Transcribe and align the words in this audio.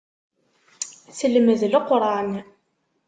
Telmed 1.17 1.61
Leqran. 1.71 2.31